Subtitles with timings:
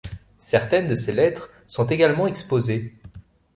[0.39, 2.95] Certaines de ces lettres sont également exposées.